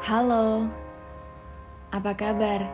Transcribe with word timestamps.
Halo, 0.00 0.64
apa 1.92 2.16
kabar? 2.16 2.64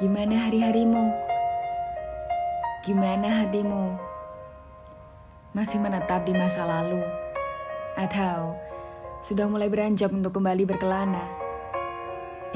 Gimana 0.00 0.48
hari-harimu? 0.48 1.12
Gimana 2.80 3.44
hatimu? 3.44 4.00
Masih 5.52 5.76
menetap 5.76 6.24
di 6.24 6.32
masa 6.32 6.64
lalu? 6.64 7.04
Atau 8.00 8.56
sudah 9.20 9.44
mulai 9.44 9.68
beranjak 9.68 10.08
untuk 10.08 10.40
kembali 10.40 10.64
berkelana? 10.64 11.28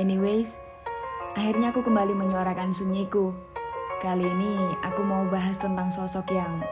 Anyways, 0.01 0.57
akhirnya 1.37 1.77
aku 1.77 1.85
kembali 1.85 2.17
menyuarakan 2.17 2.73
sunyiku. 2.73 3.37
Kali 4.01 4.25
ini 4.25 4.57
aku 4.81 5.05
mau 5.05 5.29
bahas 5.29 5.61
tentang 5.61 5.93
sosok 5.93 6.33
yang 6.33 6.65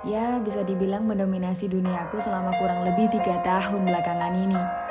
ya 0.00 0.40
bisa 0.40 0.64
dibilang 0.64 1.04
mendominasi 1.04 1.68
duniaku 1.68 2.24
selama 2.24 2.56
kurang 2.56 2.88
lebih 2.88 3.12
tiga 3.12 3.36
tahun 3.44 3.84
belakangan 3.84 4.32
ini. 4.32 4.85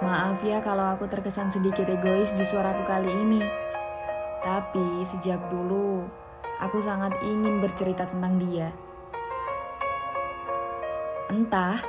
Maaf 0.00 0.40
ya 0.40 0.64
kalau 0.64 0.96
aku 0.96 1.04
terkesan 1.04 1.52
sedikit 1.52 1.84
egois 1.84 2.32
di 2.32 2.40
suaraku 2.40 2.88
kali 2.88 3.12
ini. 3.12 3.44
Tapi 4.40 5.04
sejak 5.04 5.36
dulu, 5.52 6.08
aku 6.56 6.80
sangat 6.80 7.12
ingin 7.20 7.60
bercerita 7.60 8.08
tentang 8.08 8.40
dia. 8.40 8.72
Entah, 11.28 11.84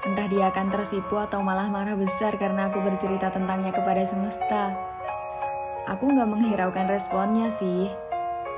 entah 0.00 0.26
dia 0.32 0.48
akan 0.48 0.72
tersipu 0.72 1.20
atau 1.20 1.44
malah 1.44 1.68
marah 1.68 1.92
besar 1.92 2.40
karena 2.40 2.72
aku 2.72 2.80
bercerita 2.80 3.28
tentangnya 3.28 3.76
kepada 3.76 4.00
semesta. 4.08 4.72
Aku 5.92 6.08
nggak 6.08 6.32
menghiraukan 6.32 6.88
responnya 6.88 7.52
sih, 7.52 7.92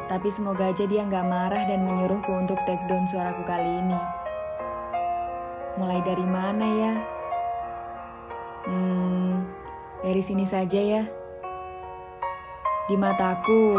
tapi 0.06 0.30
semoga 0.30 0.70
aja 0.70 0.86
dia 0.86 1.02
nggak 1.02 1.26
marah 1.26 1.66
dan 1.66 1.82
menyuruhku 1.82 2.30
untuk 2.30 2.62
take 2.62 2.86
down 2.86 3.10
suaraku 3.10 3.42
kali 3.42 3.74
ini. 3.74 4.00
Mulai 5.82 5.98
dari 6.06 6.26
mana 6.30 6.66
ya? 6.78 7.13
Hmm, 8.64 9.44
dari 10.00 10.24
sini 10.24 10.48
saja 10.48 10.80
ya. 10.80 11.04
Di 12.88 12.96
mataku, 12.96 13.76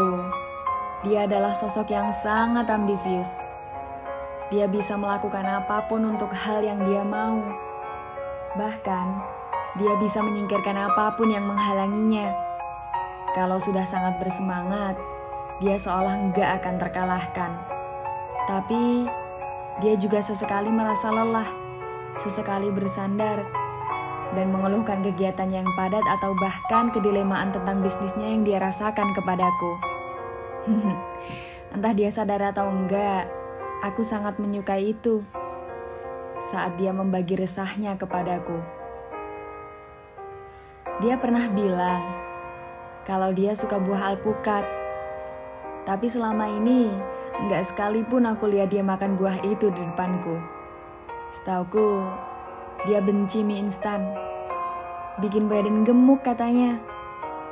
dia 1.02 1.26
adalah 1.26 1.58
sosok 1.58 1.90
yang 1.90 2.14
sangat 2.14 2.70
ambisius. 2.70 3.34
Dia 4.54 4.70
bisa 4.70 4.94
melakukan 4.94 5.42
apa 5.42 5.90
pun 5.90 6.06
untuk 6.06 6.30
hal 6.30 6.62
yang 6.62 6.86
dia 6.86 7.02
mau. 7.02 7.42
Bahkan, 8.54 9.06
dia 9.74 9.98
bisa 9.98 10.22
menyingkirkan 10.22 10.78
apa 10.78 11.18
pun 11.18 11.34
yang 11.34 11.50
menghalanginya. 11.50 12.30
Kalau 13.34 13.58
sudah 13.58 13.82
sangat 13.82 14.22
bersemangat, 14.22 14.94
dia 15.58 15.74
seolah 15.82 16.30
enggak 16.30 16.62
akan 16.62 16.74
terkalahkan. 16.78 17.52
Tapi, 18.46 19.10
dia 19.82 19.98
juga 19.98 20.22
sesekali 20.22 20.70
merasa 20.70 21.10
lelah, 21.10 21.50
sesekali 22.22 22.70
bersandar, 22.70 23.65
dan 24.36 24.52
mengeluhkan 24.52 25.00
kegiatan 25.00 25.48
yang 25.48 25.64
padat 25.74 26.04
atau 26.04 26.36
bahkan 26.36 26.92
kedilemaan 26.92 27.50
tentang 27.56 27.80
bisnisnya 27.80 28.28
yang 28.36 28.44
dia 28.44 28.60
rasakan 28.60 29.16
kepadaku. 29.16 29.72
Entah 31.74 31.92
dia 31.96 32.12
sadar 32.12 32.52
atau 32.52 32.68
enggak, 32.68 33.26
aku 33.80 34.04
sangat 34.04 34.36
menyukai 34.36 34.92
itu 34.92 35.24
saat 36.36 36.76
dia 36.76 36.92
membagi 36.92 37.40
resahnya 37.40 37.96
kepadaku. 37.96 38.60
Dia 41.00 41.16
pernah 41.16 41.48
bilang 41.48 42.04
kalau 43.08 43.32
dia 43.32 43.56
suka 43.56 43.80
buah 43.80 44.12
alpukat, 44.16 44.64
tapi 45.88 46.08
selama 46.12 46.48
ini 46.48 46.92
enggak 47.40 47.64
sekalipun 47.68 48.28
aku 48.28 48.48
lihat 48.52 48.68
dia 48.68 48.84
makan 48.84 49.16
buah 49.16 49.40
itu 49.48 49.72
di 49.72 49.82
depanku. 49.82 50.36
Setauku, 51.32 52.04
dia 52.84 53.00
benci 53.00 53.40
mie 53.40 53.64
instan. 53.64 54.12
Bikin 55.16 55.48
badan 55.48 55.88
gemuk 55.88 56.20
katanya. 56.20 56.76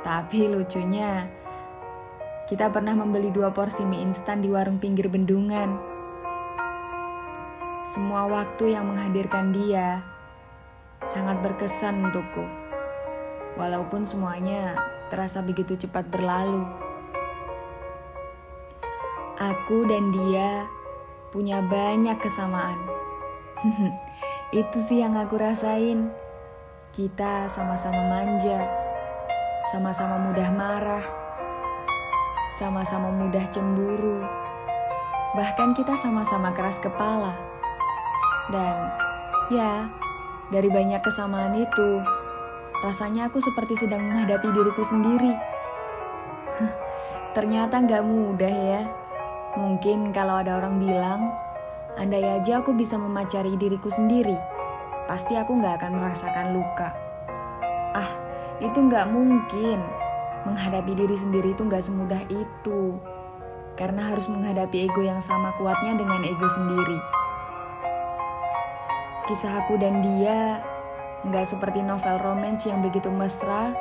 Tapi 0.05 0.45
lucunya, 0.45 1.25
kita 2.45 2.69
pernah 2.69 2.93
membeli 2.93 3.33
dua 3.33 3.49
porsi 3.49 3.81
mie 3.81 4.05
instan 4.05 4.45
di 4.45 4.53
warung 4.53 4.77
pinggir 4.77 5.09
bendungan. 5.09 5.81
Semua 7.81 8.29
waktu 8.29 8.77
yang 8.77 8.93
menghadirkan 8.93 9.49
dia 9.49 10.05
sangat 11.01 11.41
berkesan 11.41 12.05
untukku. 12.05 12.45
Walaupun 13.57 14.05
semuanya 14.05 14.77
terasa 15.09 15.41
begitu 15.41 15.73
cepat 15.73 16.05
berlalu. 16.13 16.65
Aku 19.41 19.89
dan 19.89 20.13
dia 20.13 20.69
punya 21.33 21.65
banyak 21.65 22.17
kesamaan. 22.21 22.79
Itu 24.55 24.79
sih 24.79 25.03
yang 25.03 25.19
aku 25.19 25.35
rasain. 25.35 26.07
Kita 26.95 27.51
sama-sama 27.51 28.07
manja, 28.07 28.63
sama-sama 29.67 30.15
mudah 30.15 30.47
marah, 30.55 31.03
sama-sama 32.55 33.11
mudah 33.11 33.43
cemburu. 33.51 34.23
Bahkan 35.35 35.75
kita 35.75 35.99
sama-sama 35.99 36.55
keras 36.55 36.79
kepala. 36.79 37.35
Dan 38.47 38.95
ya, 39.51 39.91
dari 40.47 40.71
banyak 40.71 41.03
kesamaan 41.03 41.51
itu, 41.59 41.99
rasanya 42.79 43.27
aku 43.27 43.43
seperti 43.43 43.75
sedang 43.75 44.07
menghadapi 44.07 44.55
diriku 44.55 44.87
sendiri. 44.87 45.35
Ternyata 47.35 47.83
nggak 47.83 48.07
mudah 48.07 48.55
ya. 48.55 48.87
Mungkin 49.59 50.15
kalau 50.15 50.39
ada 50.39 50.63
orang 50.63 50.79
bilang, 50.79 51.35
Andai 51.95 52.27
aja 52.27 52.59
aku 52.59 52.75
bisa 52.75 52.99
memacari 52.99 53.55
diriku 53.55 53.87
sendiri, 53.87 54.35
pasti 55.07 55.39
aku 55.39 55.55
nggak 55.55 55.79
akan 55.79 55.95
merasakan 55.95 56.51
luka. 56.51 56.91
Ah, 57.95 58.11
itu 58.59 58.75
nggak 58.75 59.07
mungkin. 59.07 59.79
Menghadapi 60.43 60.91
diri 60.91 61.15
sendiri 61.15 61.55
itu 61.55 61.63
nggak 61.63 61.79
semudah 61.79 62.19
itu. 62.27 62.99
Karena 63.79 64.11
harus 64.11 64.27
menghadapi 64.27 64.91
ego 64.91 65.07
yang 65.07 65.23
sama 65.23 65.55
kuatnya 65.55 65.95
dengan 65.95 66.19
ego 66.27 66.47
sendiri. 66.51 66.99
Kisah 69.31 69.63
aku 69.63 69.79
dan 69.79 70.03
dia 70.03 70.59
nggak 71.23 71.47
seperti 71.47 71.79
novel 71.79 72.19
romance 72.19 72.67
yang 72.67 72.83
begitu 72.83 73.07
mesra 73.07 73.71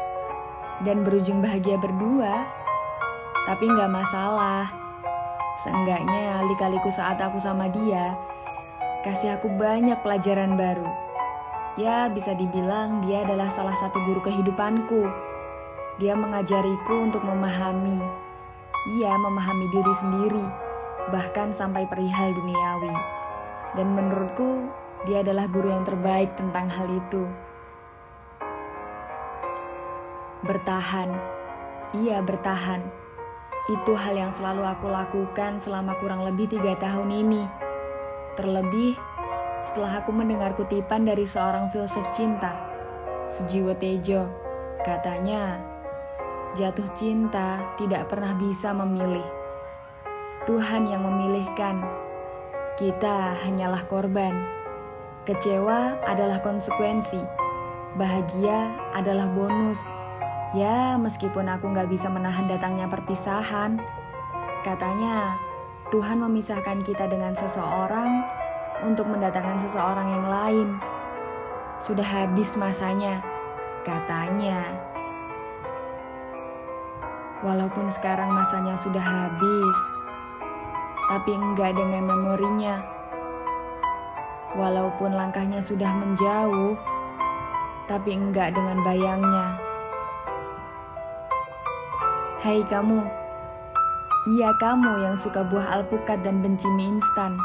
dan 0.86 1.02
berujung 1.02 1.42
bahagia 1.42 1.82
berdua. 1.82 2.46
Tapi 3.44 3.74
nggak 3.74 3.90
masalah 3.90 4.83
Seenggaknya 5.54 6.42
lika-liku 6.50 6.90
saat 6.90 7.22
aku 7.22 7.38
sama 7.38 7.70
dia, 7.70 8.18
kasih 9.06 9.38
aku 9.38 9.46
banyak 9.54 9.94
pelajaran 10.02 10.58
baru. 10.58 10.90
Ya, 11.78 12.10
bisa 12.10 12.34
dibilang 12.34 12.98
dia 13.06 13.22
adalah 13.22 13.46
salah 13.46 13.74
satu 13.78 14.02
guru 14.02 14.18
kehidupanku. 14.18 15.06
Dia 16.02 16.18
mengajariku 16.18 17.06
untuk 17.06 17.22
memahami. 17.22 18.02
Ia 18.98 19.14
memahami 19.14 19.70
diri 19.70 19.94
sendiri, 19.94 20.46
bahkan 21.14 21.54
sampai 21.54 21.86
perihal 21.86 22.34
duniawi. 22.34 22.94
Dan 23.78 23.94
menurutku, 23.94 24.66
dia 25.06 25.22
adalah 25.22 25.46
guru 25.46 25.70
yang 25.70 25.86
terbaik 25.86 26.34
tentang 26.34 26.66
hal 26.66 26.90
itu. 26.90 27.30
Bertahan. 30.42 31.14
Iya, 31.94 32.26
bertahan 32.26 33.03
itu 33.64 33.96
hal 33.96 34.12
yang 34.12 34.28
selalu 34.28 34.60
aku 34.60 34.92
lakukan 34.92 35.56
selama 35.56 35.96
kurang 35.96 36.20
lebih 36.20 36.52
tiga 36.52 36.76
tahun 36.76 37.08
ini. 37.08 37.48
Terlebih 38.36 38.92
setelah 39.64 40.04
aku 40.04 40.12
mendengar 40.12 40.52
kutipan 40.52 41.08
dari 41.08 41.24
seorang 41.24 41.72
filsuf 41.72 42.04
cinta, 42.12 42.52
Sujiwo 43.24 43.72
Tejo. 43.72 44.28
Katanya, 44.84 45.64
jatuh 46.52 46.92
cinta 46.92 47.72
tidak 47.80 48.12
pernah 48.12 48.36
bisa 48.36 48.76
memilih. 48.76 49.24
Tuhan 50.44 50.84
yang 50.84 51.08
memilihkan. 51.08 51.80
Kita 52.76 53.32
hanyalah 53.48 53.88
korban. 53.88 54.44
Kecewa 55.24 56.04
adalah 56.04 56.44
konsekuensi. 56.44 57.24
Bahagia 57.96 58.76
adalah 58.92 59.24
bonus 59.32 59.80
Ya, 60.54 60.94
meskipun 60.94 61.50
aku 61.50 61.66
gak 61.74 61.90
bisa 61.90 62.06
menahan 62.06 62.46
datangnya 62.46 62.86
perpisahan, 62.86 63.82
katanya 64.62 65.34
Tuhan 65.90 66.22
memisahkan 66.22 66.78
kita 66.86 67.10
dengan 67.10 67.34
seseorang 67.34 68.22
untuk 68.86 69.10
mendatangkan 69.10 69.58
seseorang 69.58 70.14
yang 70.14 70.26
lain. 70.30 70.68
Sudah 71.82 72.06
habis 72.06 72.54
masanya, 72.54 73.18
katanya. 73.82 74.62
Walaupun 77.42 77.90
sekarang 77.90 78.30
masanya 78.30 78.78
sudah 78.78 79.02
habis, 79.02 79.78
tapi 81.10 81.34
enggak 81.34 81.74
dengan 81.74 82.06
memorinya. 82.06 82.78
Walaupun 84.54 85.18
langkahnya 85.18 85.58
sudah 85.58 85.90
menjauh, 85.98 86.78
tapi 87.90 88.14
enggak 88.14 88.54
dengan 88.54 88.86
bayangnya. 88.86 89.63
Hai 92.44 92.60
kamu, 92.60 93.00
iya 94.36 94.52
kamu 94.60 95.00
yang 95.00 95.16
suka 95.16 95.40
buah 95.48 95.80
alpukat 95.80 96.20
dan 96.20 96.44
benci 96.44 96.68
mie 96.76 96.92
instan. 96.92 97.40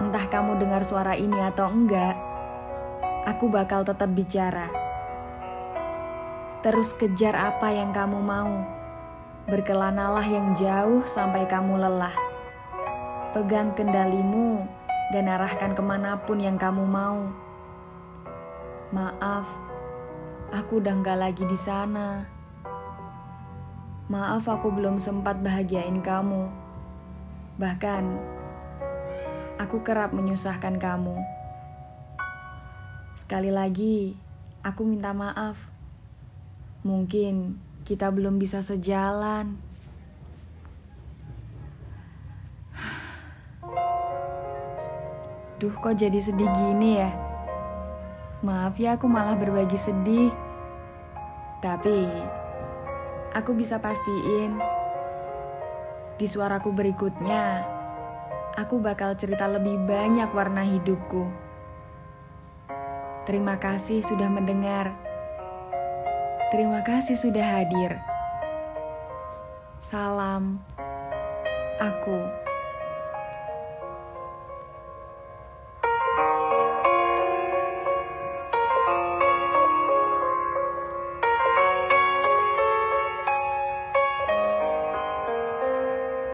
Entah 0.00 0.24
kamu 0.24 0.56
dengar 0.56 0.80
suara 0.88 1.12
ini 1.20 1.36
atau 1.36 1.68
enggak, 1.68 2.16
aku 3.28 3.52
bakal 3.52 3.84
tetap 3.84 4.08
bicara. 4.16 4.72
Terus 6.64 6.96
kejar 6.96 7.36
apa 7.36 7.76
yang 7.76 7.92
kamu 7.92 8.24
mau. 8.24 8.64
Berkelanalah 9.44 10.24
yang 10.24 10.56
jauh 10.56 11.04
sampai 11.04 11.44
kamu 11.44 11.76
lelah. 11.76 12.16
Pegang 13.36 13.76
kendalimu 13.76 14.64
dan 15.12 15.28
arahkan 15.28 15.76
ke 15.76 15.82
mana 15.84 16.16
pun 16.24 16.40
yang 16.40 16.56
kamu 16.56 16.88
mau. 16.88 17.28
Maaf, 18.96 19.44
aku 20.56 20.80
udah 20.80 20.96
gak 21.04 21.20
lagi 21.20 21.44
di 21.44 21.60
sana. 21.60 22.39
Maaf 24.10 24.50
aku 24.50 24.74
belum 24.74 24.98
sempat 24.98 25.38
bahagiain 25.38 26.02
kamu. 26.02 26.50
Bahkan, 27.62 28.04
aku 29.54 29.86
kerap 29.86 30.10
menyusahkan 30.10 30.82
kamu. 30.82 31.14
Sekali 33.14 33.54
lagi, 33.54 34.18
aku 34.66 34.82
minta 34.82 35.14
maaf. 35.14 35.62
Mungkin 36.82 37.54
kita 37.86 38.10
belum 38.10 38.42
bisa 38.42 38.66
sejalan. 38.66 39.54
Duh, 45.62 45.74
kok 45.78 45.94
jadi 45.94 46.18
sedih 46.18 46.50
gini 46.50 46.98
ya? 46.98 47.14
Maaf 48.42 48.74
ya, 48.74 48.98
aku 48.98 49.06
malah 49.06 49.38
berbagi 49.38 49.78
sedih. 49.78 50.34
Tapi, 51.62 52.10
aku 53.34 53.54
bisa 53.54 53.78
pastiin 53.78 54.58
di 56.20 56.28
suaraku 56.28 56.68
berikutnya, 56.76 57.64
aku 58.60 58.76
bakal 58.76 59.16
cerita 59.16 59.48
lebih 59.48 59.80
banyak 59.88 60.28
warna 60.36 60.60
hidupku. 60.60 61.24
Terima 63.24 63.56
kasih 63.56 64.04
sudah 64.04 64.28
mendengar. 64.28 64.92
Terima 66.52 66.84
kasih 66.84 67.16
sudah 67.16 67.46
hadir. 67.46 67.96
Salam, 69.80 70.60
aku. 71.80 72.49